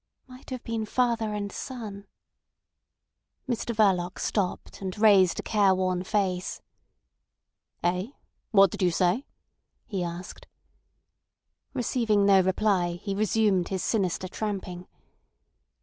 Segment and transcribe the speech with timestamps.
[0.25, 2.07] "Might have been father and son."
[3.47, 6.59] Mr Verloc stopped, and raised a care worn face.
[7.83, 8.07] "Eh?
[8.49, 9.27] What did you say?"
[9.85, 10.47] he asked.
[11.75, 14.87] Receiving no reply, he resumed his sinister tramping.